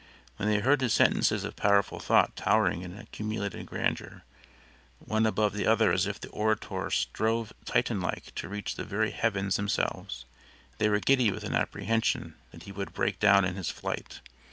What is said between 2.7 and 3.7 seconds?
in accumulated